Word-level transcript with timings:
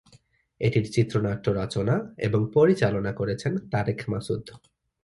এটির 0.61 0.85
চিত্রনাট্য 0.91 1.45
রচনা 1.51 1.95
এবং 2.17 2.41
পরিচালনা 2.53 3.11
করেছেন 3.13 3.53
তারেক 3.71 3.99
মাসুদ। 4.09 4.43